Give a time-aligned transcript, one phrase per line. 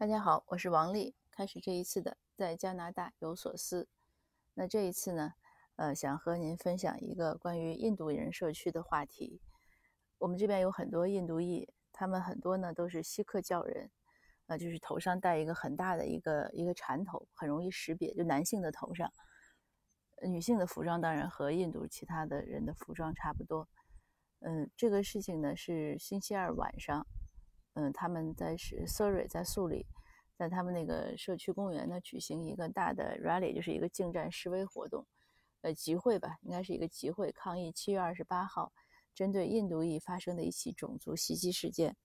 [0.00, 1.16] 大家好，我是王丽。
[1.32, 3.88] 开始这一次的在加拿大有所思。
[4.54, 5.32] 那这一次呢，
[5.74, 9.40] 呃，想和您分享一个关于印度人社区的话题。
[10.18, 13.90] 我们这边有很多印度裔，他们很多呢都是锡克教人，
[14.46, 19.12] 呃，就是头上戴一个很大的一个一个缠头，很容易识别，就男性的头上。
[20.22, 23.68] 女性的服装当然和印度其他的人的服装差不多。
[24.42, 27.04] 嗯，这个事情呢是星期二晚上。
[27.78, 29.86] 嗯，他们在是 Surrey，在素里，
[30.34, 35.06] 在他们那个社区公园呢举行一个大的 rally，就是一个近战示威活动，
[35.60, 38.72] 呃，集会吧，应该是一个集会抗议七月二十八号
[39.14, 41.96] 针对印度裔发生的一起种族袭击事件。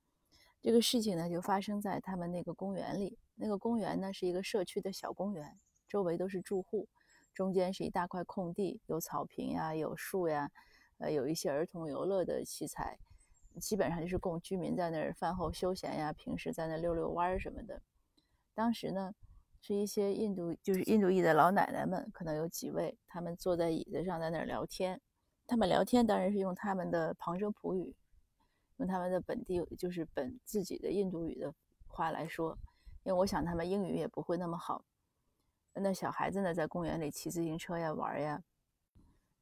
[0.61, 6.87] 这个事情呢就发生在他们那个公园里，那个公园呢是一个社区的小公园，周围都是住户，
[7.33, 10.51] 中间是一大块空地，有草坪呀，有树呀，
[10.99, 12.99] 呃，有一些儿童游乐的器材。
[13.59, 17.81] 基本上就是供居民在那儿饭后休闲呀，平时在那溜溜弯儿什么的。
[18.53, 19.13] 当时呢，
[19.61, 24.99] 是一些印度就是印度裔的老奶奶们，可能有几位，他们坐在椅子上在那儿聊天。
[25.45, 27.95] 他们聊天当然是用他们的旁遮普语，
[28.77, 31.53] 用他们的本地就是本自己的印度语的
[31.87, 32.57] 话来说，
[33.03, 34.85] 因为我想他们英语也不会那么好。
[35.73, 38.43] 那小孩子呢，在公园里骑自行车呀玩呀，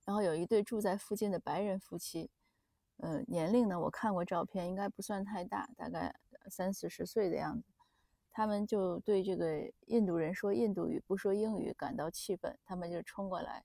[0.05, 2.31] 然后有一对住在附近的白人夫妻。
[3.01, 3.79] 呃，年龄呢？
[3.79, 6.15] 我看过照片，应该不算太大，大概
[6.51, 7.67] 三四十岁的样子。
[8.31, 13.63] 他们就对这个印度人说印度语不说英语感到气愤，他们就冲过来。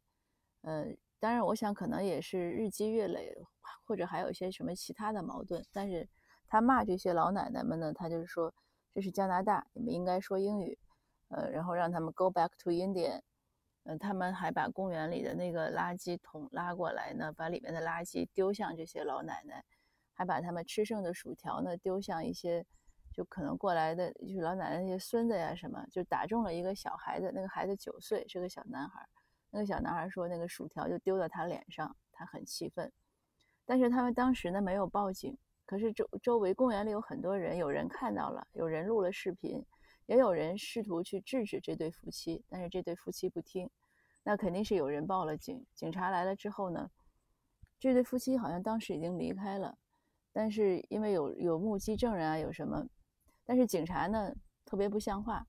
[0.62, 0.86] 呃，
[1.20, 3.36] 当然，我想可能也是日积月累，
[3.84, 5.62] 或者还有一些什么其他的矛盾。
[5.70, 6.08] 但是
[6.48, 8.52] 他骂这些老奶奶们呢，他就是说
[8.94, 10.78] 这是加拿大，你们应该说英语。
[11.28, 13.20] 呃，然后让他们 go back to India。
[13.88, 19.64] 嗯，他们还把公园里的那个垃圾桶拉过来呢，把里面的垃圾丢向这些老奶奶，
[20.12, 22.66] 还把他们吃剩的薯条呢丢向一些
[23.12, 29.06] 就可能过来的，就是老奶奶那些孙子呀什么，就打中了一个小孩子，那个孩子九岁，是个小男孩。
[29.50, 32.92] 那个小男孩说，那个薯条就丢到他脸上，他很气愤。
[33.64, 39.64] 但是他们当时呢没有报警，可是周周围公园里有很多人，有人看到了，有人录了视频。
[40.06, 43.68] 也有人试图去制止这对夫妻，但是这对夫妻不听，
[44.22, 45.64] 那肯定是有人报了警。
[45.74, 46.90] 警察来了之后呢，
[47.78, 49.76] 这对夫妻好像当时已经离开了，
[50.32, 52.88] 但是因为有有目击证人啊，有什么，
[53.44, 54.34] 但是警察呢
[54.64, 55.46] 特别不像话，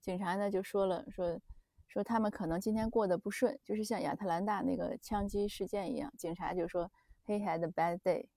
[0.00, 1.40] 警察呢就说了说
[1.86, 6.90] 说他们可能今天过得不顺，就是像亚特兰大那个枪击事件一样，警察就说
[7.24, 8.28] he had a bad day。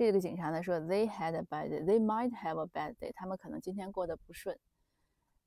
[0.00, 1.84] 这个警察呢说，They had a bad day.
[1.84, 3.12] They might have a bad day.
[3.14, 4.58] 他们可能今天过得不顺。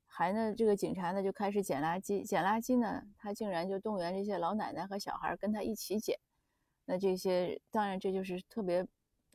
[0.06, 2.22] 还呢，这个警察呢就开始捡垃圾。
[2.22, 6.16] 捡垃圾呢，他竟然就动员这些老奶奶和小孩跟他一起捡。
[6.84, 8.86] 那这些当然这就是特别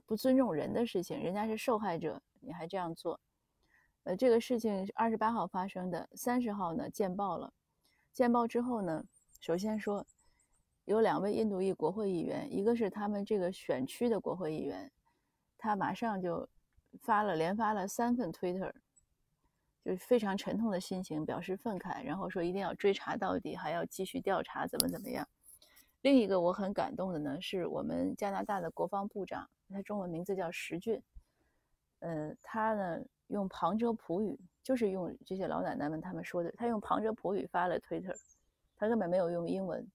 [0.05, 1.21] 不尊重人的事情。
[1.21, 3.19] 人家是受害者，你还这样做。
[4.03, 7.51] 呃，这个事情二十八号发生的，三十号呢见报了。
[8.13, 9.03] 见报之后呢，
[9.41, 10.07] 首先说
[10.85, 14.89] 有两位印度裔国会议员，一个是他们这个选区的国会议员。
[15.61, 16.47] 他马上就
[17.01, 18.71] 发了，连发了三份 Twitter，
[19.83, 25.27] 就是非常沉痛的心情，表示愤慨，然后说一定要追查到底，还要继续调查，怎么怎么样。
[26.01, 31.03] 另一个我很感动的呢，是我们加拿大的国防部长，他中文名字叫石俊，
[31.99, 38.15] 呃，他呢用旁遮普语，就是用这些老奶奶们他们说的，他用旁遮普语发了 Twitter，
[38.77, 39.85] 他根本没有用英文。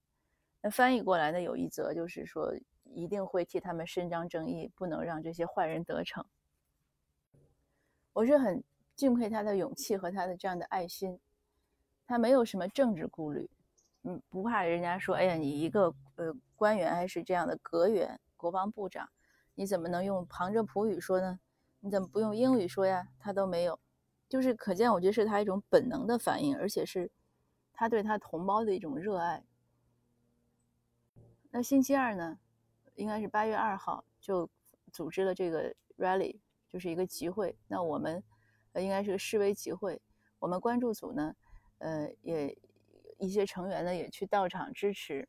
[0.61, 2.53] 那翻译过来呢，有一则就是说。
[2.93, 6.25] 一定会替他们伸张正义，不能让这些坏人得逞。
[8.13, 8.63] 我是很
[8.95, 11.19] 敬佩他的勇气和他的这样的爱心，
[12.07, 13.49] 他没有什么政治顾虑，
[14.03, 19.09] 嗯，不怕人家说，哎呀，你一个呃官员还是这样的阁员、国防部长，
[19.55, 21.39] 你怎么能用旁遮普语说呢？
[21.81, 23.09] 你怎么不用英语说呀？
[23.19, 23.79] 他都没有，
[24.29, 27.11] 就是可见，我觉得是他一种本能的反应，而且是
[27.73, 29.43] 他对他同胞的一种热爱。
[31.51, 32.39] 那星期二呢？
[32.95, 34.49] 应该是八月二号就
[34.91, 36.39] 组织了这个 rally，
[36.69, 37.55] 就是一个集会。
[37.67, 38.23] 那我们
[38.73, 40.01] 呃应该是个示威集会。
[40.39, 41.35] 我们关注组呢，
[41.79, 42.57] 呃也
[43.17, 45.27] 一些成员呢也去到场支持。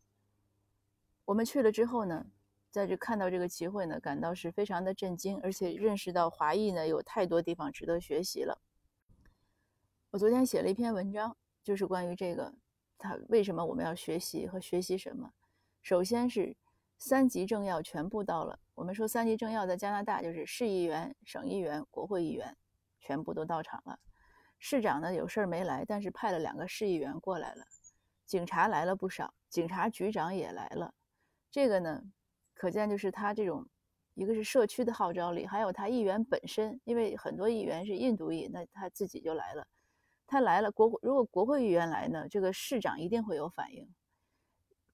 [1.25, 2.27] 我们去了之后呢，
[2.71, 8.61] 在这看到这个集会呢，感到是非常的震惊，而且认识到华裔呢有太多地方值得学习了。
[10.11, 12.55] 我昨天写了一篇文章，就是关于这个，
[12.97, 15.33] 他为什么我们要学习和学习什么？
[15.83, 16.57] 首先是。
[16.99, 18.59] 三级政要全部到了。
[18.75, 22.57] 我们说三级政要在加拿大就是市议员、省议员、国会议员，
[23.01, 23.99] 全部都到场了。
[24.59, 27.65] 市长呢有事儿没来，但是派了两个市议员过来了。
[28.25, 30.93] 警察来了不少，警察局长也来了。
[31.51, 32.03] 这个呢，
[32.55, 33.67] 可见就是他这种
[34.15, 39.67] 一个是社区的号召力，还有他议员本身，因为很多议员是印度裔，那他自己就来了。
[40.27, 43.89] 他来了，国如果国会议员来呢，这个市长一定会有反应，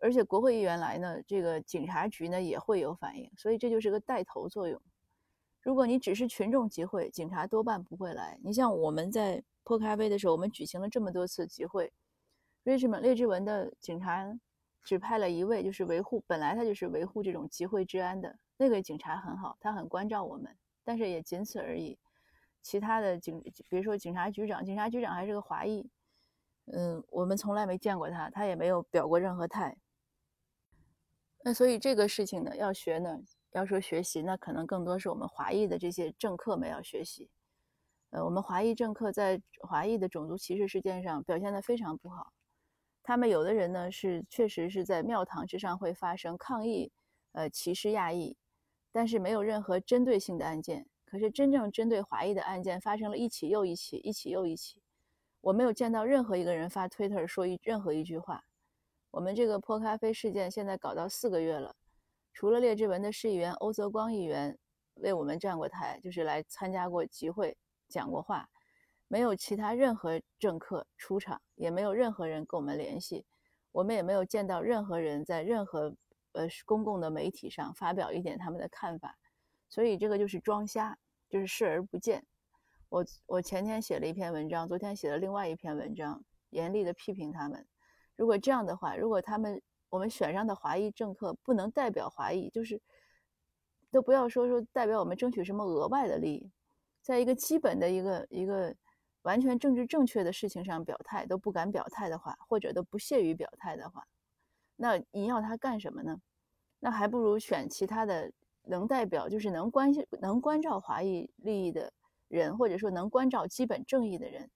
[0.03, 4.81] 而且国会议员来呢，这个警察局呢也会有反应，所以这就是个带头作用。
[5.61, 8.37] 如果你只是群众集会，警察多半不会来。
[8.43, 11.93] 你像我们在破咖啡的时候，我们举行了这么多次集会
[12.65, 14.27] ，Richmond 列治文的警察
[14.83, 20.53] 只派了一位，就是维护本来他就是维护这种集会治安的那个警察很好，他很关照我们，
[20.83, 21.97] 但是也仅此而已。
[22.61, 25.89] 其他的警，比如说警察局长，警察局长还是个华裔，
[26.73, 29.77] 嗯，我们从来没见过他，他也没有表过任何态。
[31.45, 33.21] 那所以这个事情呢，要学呢。
[33.55, 37.29] 要说学习，那可能更多是我们华裔的这些政客们要学习。
[38.09, 42.33] 呃，我们华裔政客在华裔的种族歧视事件上表现得非常不好。
[43.03, 46.91] 他们有的人呢是确实是在庙堂之上会发生抗议，
[47.33, 48.35] 呃，歧视亚裔，
[48.91, 50.87] 但是没有任何针对性的案件。
[51.05, 54.81] 可是真正针对华裔的案件发生了一起又一起，一起又一起。
[55.43, 58.45] 我没有见到任何一个人发 Twitter 说一任何一句话。
[59.13, 61.77] 我们这个泼咖啡事件现在搞到四个月了。
[62.33, 64.59] 除了列治文的市议员欧泽光议员
[64.95, 67.55] 为我们站过台，就是来参加过集会、
[67.89, 68.49] 讲过话，
[69.09, 73.27] 没有其他任何政客出场，也没有任何人跟我们联系，
[73.71, 75.95] 我们也没有见到任何人在任何
[76.33, 79.19] 呃公共的媒体上发表一点他们的看法，
[79.69, 80.97] 所以这个就是装瞎，
[81.29, 82.25] 就是视而不见。
[82.89, 87.67] 我我前天写了一篇文章，昨天写了另外一篇文章，严厉的批评他们。
[88.17, 89.61] 如果这样的话，如果他们。
[89.93, 92.81] 我们选上的华裔政客不能代表华裔，就是
[93.91, 96.51] 都不要说说代表我们争取什么额外的利益，
[97.03, 98.75] 在一个基本的一个一个
[99.21, 104.03] 完全政治正确的事情上表态都不敢表态的话，或者都不屑于表态的话，
[104.77, 106.19] 那你要他干什么呢？
[106.81, 108.33] 那还不如选其他的
[108.63, 111.93] 能代表，就是能关心、能关照华裔利益的
[112.29, 114.51] 人，或者说能关照基本正义的人。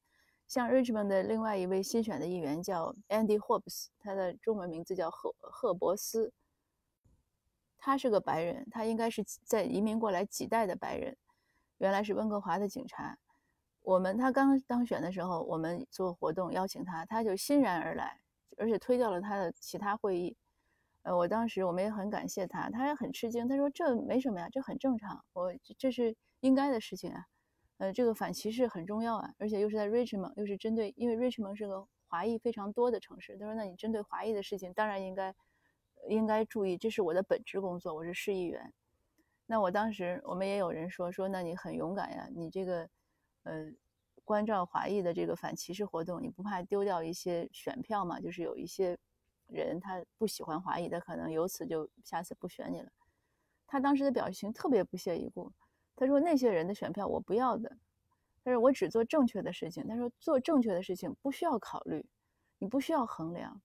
[0.47, 6.33] 像 Richmond 的另外一位新选的议员叫 Andy Hobbs，他的中文名字叫赫赫伯斯。
[7.79, 11.17] 他是个白人，他应该是在移民过来几代的白人，
[11.79, 13.17] 原来是温哥华的警察。
[13.83, 18.21] 我们他刚当选的时候，我们做活动邀请他，他就欣然而来，
[18.57, 20.37] 而且推掉了他的其他会议。
[21.03, 27.27] 呃，我当时我们也很感谢他，他也很吃惊，他说这没什么呀，这很正常，我这是应该的事情啊。
[27.79, 33.37] 呃，这个反歧视很重要啊，而且又是在 Richmond，又是针对，因为 Richmond 是个华裔非常多的城市。
[33.37, 35.35] 他说：“那你针对华裔的事情，当然应该
[36.09, 38.73] 应该注意，这是我的本职工作，我是市议员。”
[39.45, 42.89] 那我当时我们也有人说说，那你很勇敢呀，你这个
[43.43, 43.71] 呃
[44.25, 48.19] 关照华裔的这个反歧视活动，你不怕丢掉一些选票吗？
[48.19, 48.99] 就是有一些
[49.49, 52.91] 人他不喜欢华裔的，可能由此就下次不选你了。
[53.67, 55.53] 他当时的表情特别不屑一顾。
[55.97, 57.75] 他说：“那些人的选票我不要的，
[58.45, 62.05] 他说我只做正确的事情。”他说：“做正确的事情不需要考虑，
[62.59, 63.63] 你不需要衡量。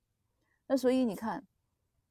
[0.65, 1.45] 那所以你看，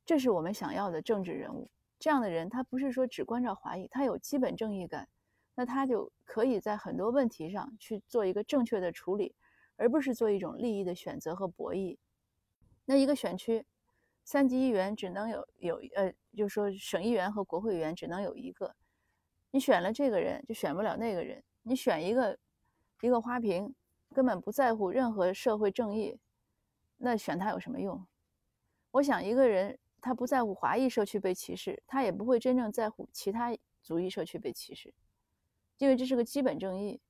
[0.04, 1.70] 这是我们想要的政治人物。
[1.98, 5.08] 这样的人，他不是说只关照华裔，他有基本正义感，
[5.54, 9.34] 那他就可以在很多问题上去做一个正确的处理，
[9.76, 11.96] 而不是做一种利益的选择和博弈。
[12.84, 13.64] 那一个选区，
[14.24, 18.74] 三级议员只能有有呃，就是说省议员和国会议员只能有一个。”
[19.52, 21.42] 你选了这个人，就选不了那个人。
[21.62, 22.38] 你选一个
[23.00, 23.74] 一个花瓶，
[24.14, 26.18] 根本不在乎任何社会正义，
[26.96, 28.06] 那选他有什么用？
[28.92, 34.94] 我想，一个人他不在乎华裔社区被歧视，他也不会真正在乎其他族裔社区被歧视，
[35.78, 37.00] 因为这是个基本正义。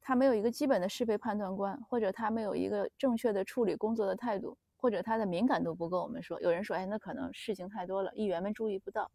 [0.00, 6.02] 他没有一个基本的是非判断观，或者他没有一个正确的处理工作的态度，或者他的敏感度不够。
[6.02, 9.10] 我们说，有人说，哎，那可能事情太多了，议员们注意不到。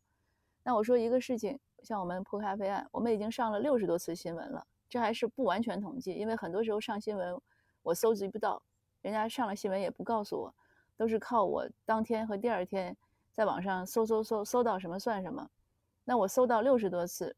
[0.63, 1.59] 那我说一个事情。
[1.83, 7.39] 像我们破咖啡案，我们已经上了六十多次新闻了，这还是不完全统计，因为很多时候上新闻
[7.81, 8.61] 我搜集不到，
[9.01, 10.53] 人家上了新闻也不告诉我，
[10.95, 12.95] 都是靠我当天和第二天
[13.31, 15.49] 在网上搜搜搜搜到什么算什么。
[16.03, 17.35] 那我搜到六十多次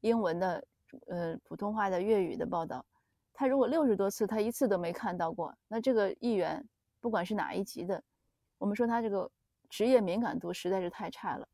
[0.00, 0.64] 英文的、
[1.06, 2.84] 呃普通话的、粤语的报道，
[3.32, 6.64] 他如果六十多次他一次都没看到过，那这个议员
[7.00, 8.02] 不管是哪一级的，
[8.56, 9.30] 我们说他这个
[9.68, 11.46] 职业敏感度实在是太差了。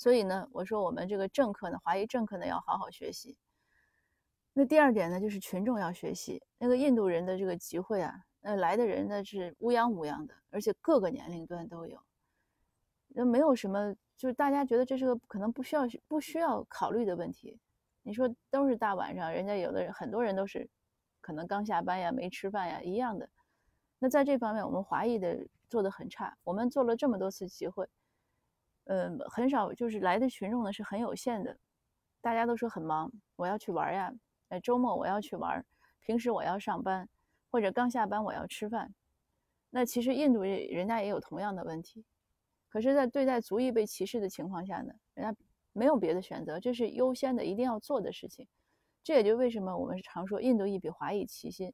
[0.00, 3.36] 所以呢，我说我们这个政客呢，华裔政客呢，要好好学习。
[4.54, 6.42] 那第二点呢，就是群众要学习。
[6.56, 12.00] 那个印度人的这个集会啊，那来的人呢是乌泱乌泱的，而且各个年龄段都有。
[13.08, 17.60] 那没有什么，就是大家觉得这是个可能不需要不需要考虑的问题。
[18.02, 20.66] 你说都是大晚上，人家有的人很多人都是
[21.20, 23.28] 可能刚下班呀，没吃饭呀，一样的。
[23.98, 26.38] 那在这方面，我们华裔的做的很差。
[26.42, 27.86] 我们做了这么多次集会。
[28.84, 31.56] 呃，很少就是来的群众呢是很有限的，
[32.20, 34.12] 大家都说很忙，我要去玩呀，
[34.48, 35.64] 呃，周末我要去玩，
[36.00, 37.08] 平时我要上班，
[37.50, 38.92] 或者刚下班我要吃饭。
[39.70, 42.04] 那其实印度人家也有同样的问题，
[42.68, 45.40] 可是，在对待族裔被歧视的情况下呢，人家
[45.72, 48.48] 没有别的选择，这是优先的，一定要做的事情。
[49.04, 51.72] 这也就为什么我们常说印度裔比华裔齐心，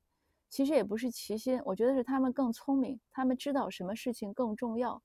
[0.50, 5.02] 其实也不是齐心，我觉得是他们更聪明，他们知道什么事情更重要。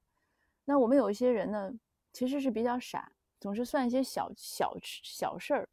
[0.65, 1.72] 那我们有一些人呢，
[2.13, 5.69] 其实是比较傻，总是算一些小小小事儿。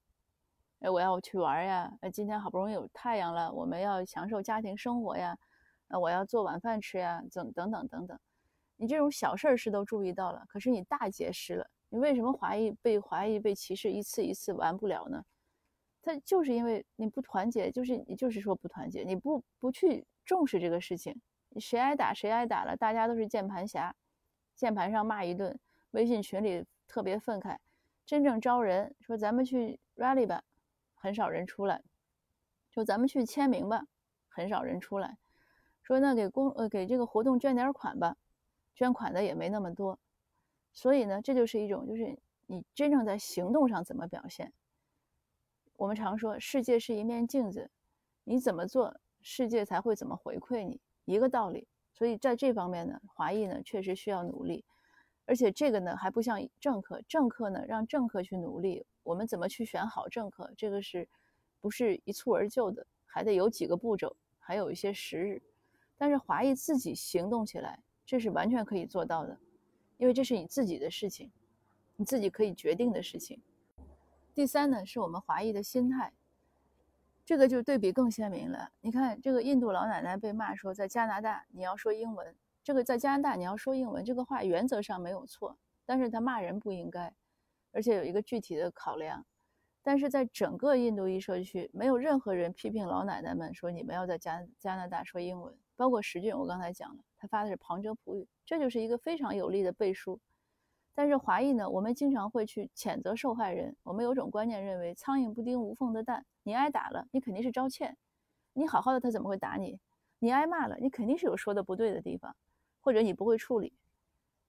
[0.80, 1.92] 哎，我要去玩呀！
[2.00, 5.36] 哎，今天好不容易有太阳了，我们要享受家庭生活呀！
[5.88, 8.18] 呃，我要做晚饭吃呀，等等等等等。
[8.76, 11.68] 你这种小事儿是都注意到了，可是你大节失了。
[11.88, 15.24] 你为什么怀疑被怀疑被歧视一次一次完不了呢？
[16.00, 21.20] 他就是因为你不团结，就是你就是说不团结，你不不去重视这个事情，
[21.58, 23.92] 谁挨打谁挨打了，大家都是键盘侠，
[24.54, 25.58] 键盘上骂一顿，
[25.92, 27.56] 微信群里特别愤慨。
[28.04, 30.42] 真正招人说咱们去 rally 吧，
[30.94, 31.80] 很少人出来；
[32.70, 33.84] 说咱们去签名吧，
[34.28, 35.18] 很少人出来。
[35.82, 38.16] 说那给公呃给这个活动捐点款吧，
[38.74, 39.98] 捐款的也没那么多，
[40.72, 44.52] 所以呢，这就是一种就是你真正在行动上怎么表现。
[45.76, 47.70] 我们常说世界是一面镜子，
[48.24, 51.66] 你怎么做，世界才会怎么回馈你，一个道理。
[51.92, 54.64] 所以在这方面呢，华裔呢确实需要努力，
[55.28, 61.06] 而且这个呢还不像政客，政客呢让政客去努力，我们怎么去选好政客，这个是
[61.60, 65.42] 不是一蹴而就的，还得有几个步骤，还有一些时日。
[65.98, 69.38] 但是华裔自己行动起来，这是完全可以做到的，
[69.98, 71.30] 因为这是你自己的事情，
[71.96, 73.38] 你自己可以决定的事情。
[74.32, 76.10] 第三呢，是我们华裔的心态，
[77.26, 78.70] 这个就对比更鲜明了。
[78.80, 82.34] 你看，这个印度老奶奶被骂说，在加拿大你要说英文，
[82.68, 85.56] 这个在加拿大你要说英文，这个话原则上没有错，
[85.86, 87.10] 但是他骂人不应该，
[87.72, 89.24] 而且有一个具体的考量。
[89.80, 95.56] 但是在整个印度裔社区，没有任何人批评老奶奶们说你们要在加加拿大说英文。
[95.76, 100.20] 包括石俊，我刚才讲了，他发的是旁遮普语，这就是一个非常有力的背书。
[100.94, 103.74] 但是华裔呢，我们经常会去谴责受害人。
[103.82, 107.94] 我们有种观念认为，苍蝇不叮无缝的蛋，你挨打了，你肯定是招歉；
[108.52, 109.80] 你好好的，他怎么会打你？
[110.18, 112.36] 你挨骂了，你肯定是有说的不对的地方，
[112.80, 113.72] 或者你不会处理。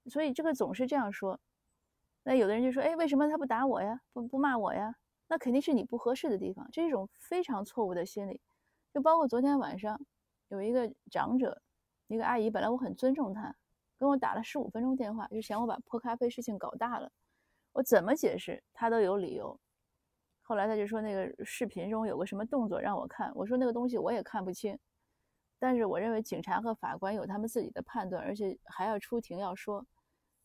[0.05, 1.39] 所以这个总是这样说。
[2.23, 4.01] 那有的人就说，哎，为什么他不打我呀？
[4.13, 4.95] 不不骂我呀？
[5.27, 6.67] 那肯定是你不合适的地方。
[6.71, 8.41] 这是一种非常错误的心理。
[8.93, 9.99] 就包括昨天晚上。
[10.49, 11.61] 有一个长者，
[12.07, 13.55] 一个阿姨，本来我很尊重她，
[13.99, 17.11] 跟我打了十五分钟电话，就嫌我把泼咖啡事情搞大了。
[17.71, 19.59] 我怎么解释，她都有理由。
[20.41, 24.75] 后来他就说那个视频中有个什么动作让我看，我说那个东西我也看不清。
[25.59, 29.85] 但是我认为警察和法官有他们自己的判断，而且还要出庭要说。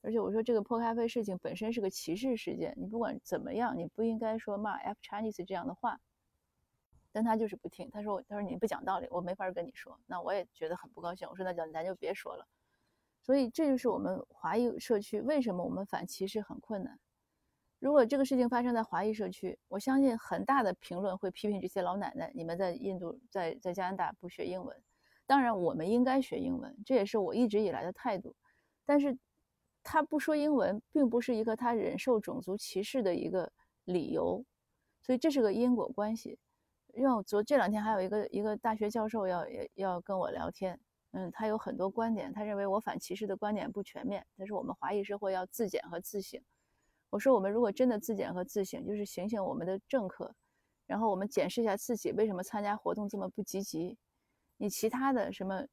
[0.03, 5.99] 而且我说这个泼咖啡事情本身是个歧视事件，你不管怎么样，你不应该说骂 F Chinese 这样的话。
[7.11, 11.29] 但他就是不听，他说：“他说你不讲道理，我没法跟你说。”那我也觉得很不高兴。
[11.31, 12.45] 我说：“那咱咱就别说了。”
[13.23, 16.99] 所以这就是我们华裔社区为什么我们反歧视很困难。
[17.79, 24.77] 如果这个事情发生在华裔社区，我相信很大的评论会批评这些老奶奶：“你们在印度，在在加拿大不学英文。”
[25.27, 28.35] 当然，我们应该学英文，这也是我一直以来的态度。
[28.85, 29.17] 但是，
[29.83, 33.51] 他不说英文，并不是一个他忍受种族歧视的一个
[33.85, 34.45] 理由。
[35.03, 36.39] 所以这是个因果关系。
[36.95, 40.79] 因为我昨这两天还有一个一个大学教授要要跟我聊天，
[41.11, 44.25] 嗯，他有很多观点，他认为我反歧视的观点不全面。
[44.37, 46.41] 他说我们华裔社会要自检和自省。
[47.11, 50.35] 我说我们如果真的自检和自省，就是醒醒我们的政客，
[50.87, 53.97] 然后我们检视一下自己为什么参加活动这么不积极。
[54.57, 55.67] 你其他的什么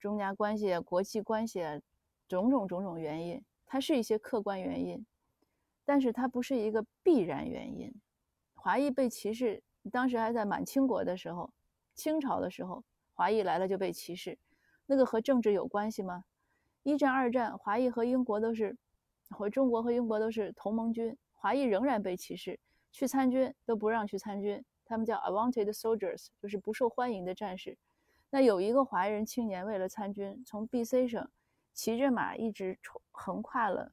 [0.00, 1.80] 中加关系啊、国际关系啊，
[2.28, 5.04] 种种种种原因，它是一些客观原因，
[5.84, 7.92] 但是它不是一个必然原因。
[8.54, 9.62] 华裔被歧视。
[9.92, 11.52] 当时还在满清国的时候，
[11.94, 14.38] 清朝的时候，华裔来了就被歧视，
[14.86, 16.24] 那个和政治有关系吗？
[16.84, 18.74] 一战、二战，华裔和英国都是，
[19.28, 22.58] 和中国和英国都是同盟军，华裔仍然被歧视，
[22.92, 27.76] 去参军都不让去参军，他们叫 unwanted soldiers，就是不受欢迎的战士。
[28.34, 31.30] 那有一个华人青年为了参军，从 B.C 省
[31.72, 32.76] 骑着马一直
[33.12, 33.92] 横跨了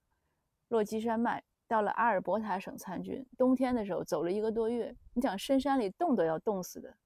[0.69, 1.43] 落基山脉。
[1.67, 4.95] 到了阿尔伯塔省参军，冬天的时候走了一个多月。
[5.13, 6.97] 你想深山里冻都要冻死的，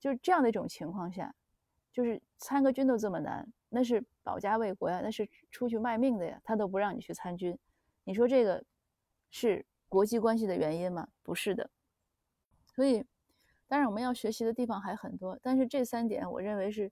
[0.00, 1.34] 就是这样的一种情况下，
[1.92, 7.56] 就是参个军都这么难，那是保家卫国呀，那是出去卖命的呀，他都不让你去参军。
[8.04, 8.64] 你说这个
[9.30, 11.06] 是国际关系的原因吗？
[11.22, 11.68] 不是的。
[12.74, 13.04] 所以，
[13.74, 16.88] 当然我们要学习的地方还很多，但是这三点我认为是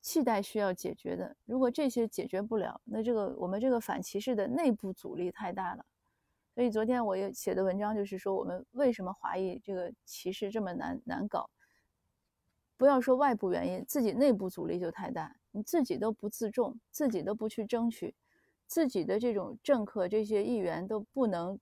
[0.00, 1.36] 期待需要解决的。
[1.46, 5.84] 如果这些解决不了，那这个我们这个反歧视的内部阻力太大了。
[6.54, 11.50] 所以昨天我也写的文章就是说，我们为什么华裔这个歧视这么难难搞？
[12.76, 15.34] 不要说外部原因，自己内部阻力就太大。
[15.50, 18.14] 你自己都不自重，自己都不去争取，
[18.68, 21.58] 自己的这种政客、这些议员都不能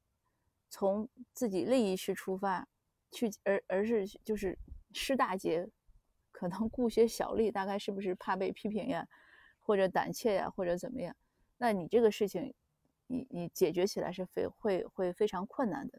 [0.69, 2.69] 从自己利益去出发，
[3.11, 4.59] 去而而是就是
[4.93, 5.69] 失大节，
[6.31, 9.07] 可能顾些小利，大概是不是怕被批评呀，
[9.61, 11.17] 或者胆怯呀，或者怎么样？
[11.57, 12.55] 那你这个事情。
[13.11, 15.99] 你你解决起来是非会会非常困难的。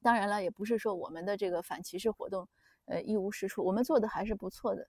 [0.00, 2.48] 当然了，也不是说我们的这个反歧视活动，
[2.86, 4.88] 呃一无是处，我们做的还是不错的。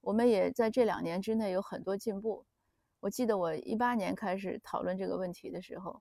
[0.00, 2.46] 我们也在这两年之内有很多进步。
[3.00, 6.00] 我记得我一八年开始讨论这个问题的时候，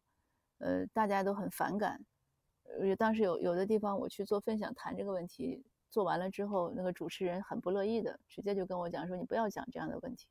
[0.60, 2.06] 呃大家都很反感。
[2.78, 10.28] 呃当时有有的地方我去做分享谈这个问题，做完了之后，那个主持人很不乐意的，直接就跟我讲说你不要讲这样的问题。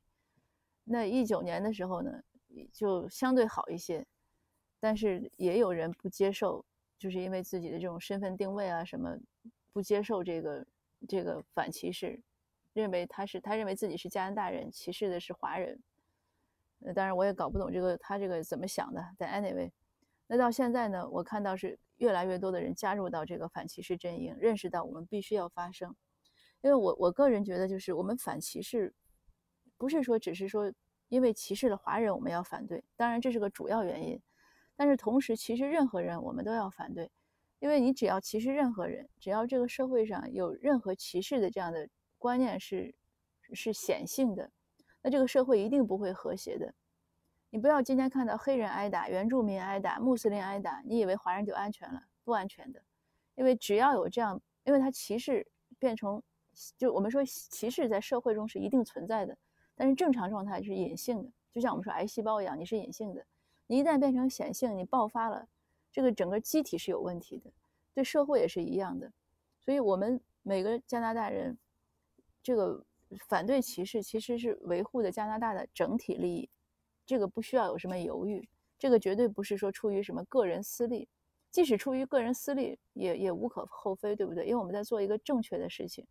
[0.83, 2.23] 那一九年的时候呢，
[2.71, 4.05] 就相对好一些。
[4.79, 6.63] 但是也有人不接受，
[6.97, 9.13] 就是因为自己的这种身份定位啊什么，
[9.73, 10.65] 不接受这个
[11.05, 12.17] 这个反歧视，
[12.71, 15.77] 认为他是他认为自己是加拿大人，歧视的是华人。
[16.85, 19.05] 呃，当然我也搞不懂这个他这个怎么想的。
[19.17, 19.69] 但 anyway，
[20.31, 25.95] 那到现在呢，我看到是越来越多的人加入到这个反歧视阵营，认识到我们必须要发声。
[26.61, 28.93] 因为我我个人觉得，就是我们反歧视，
[29.75, 30.71] 不是说只是说
[31.07, 34.21] 因为歧视了华人我们要反对，当然这是个主要原因。
[34.75, 37.11] 但是同时，其实任何人我们都要反对，
[37.57, 42.93] 因为你只要歧视任何人，只要这个社会上有任何歧视的这样的观念是
[43.53, 44.51] 是显性的，
[45.01, 46.71] 那这个社会一定不会和谐的。
[47.51, 52.03] 你不要今天看到黑人挨打、原住民挨打、穆斯林挨打，你以为华人就安全了？
[52.23, 52.81] 不安全的，
[53.35, 55.45] 因为只要有这样，因为他歧视
[55.79, 56.21] 变成，
[56.77, 59.35] 就我们说歧视在社会中是一定存在的，
[59.73, 63.25] 但是正常状态是隐性的，就像我们说癌细胞一样，你是隐性的。
[63.65, 65.47] 你一旦变成显性，你爆发了，
[65.91, 67.51] 这个整个机体是有问题的，
[67.95, 69.11] 对社会也是一样的。
[69.59, 71.57] 所以，我们每个加拿大人，
[72.43, 72.83] 这个
[73.27, 76.49] 反对歧视其实是维护的加拿大的整体利益，
[77.09, 81.09] 这个不需要有什么犹豫，这个绝对不是说出于什么个人私利，
[81.49, 84.45] 即使出于个人私利，也也无可厚非，对不对？
[84.45, 86.05] 因为我们在做一个正确的事情。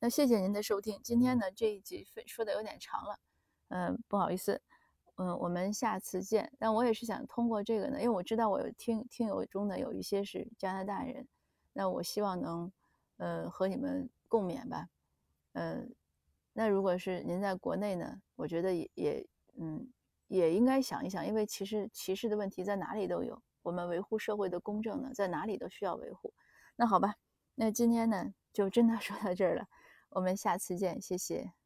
[0.00, 3.20] 那谢谢您的收听，今天呢这一集说的有点长了，
[3.68, 4.60] 嗯，不好意思。
[5.14, 6.52] 嗯，我们下次见。
[6.58, 11.28] 但我也是想通过这个呢，因为我知道我听听友中的有一些是加拿大人，
[11.72, 12.72] 那我希望能，
[13.18, 14.88] 呃，和你们共勉吧。
[15.52, 15.86] 呃，
[16.52, 19.26] 那如果是您在国内呢，我觉得也也
[19.58, 19.88] 嗯
[20.28, 26.32] 也应该想一想，因为其实歧视的问题在哪里都有，我们维护社会的公正呢，在哪里都需要维护。
[26.76, 27.14] 那好吧，
[27.54, 29.66] 那今天呢就真的说到这儿了，
[30.10, 31.63] 我们下次见，谢谢。